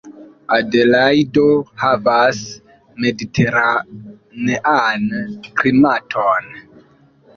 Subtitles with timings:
[0.57, 1.43] Adelajdo
[1.83, 2.39] havas
[3.05, 5.07] mediteranean
[5.61, 6.53] klimaton.